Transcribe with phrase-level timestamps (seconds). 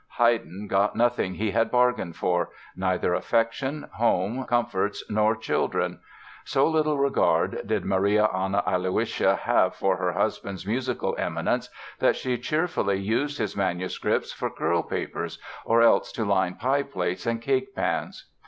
[0.17, 5.99] Haydn got nothing he had bargained for—neither affection, home comforts nor children.
[6.43, 11.69] So little regard did Maria Anna Aloysia have for her husband's musical eminence
[11.99, 17.27] that she cheerfully used his manuscripts for curl papers or else to line pie plates
[17.27, 18.25] and cake pans.